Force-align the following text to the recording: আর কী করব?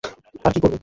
আর 0.45 0.51
কী 0.53 0.59
করব? 0.59 0.75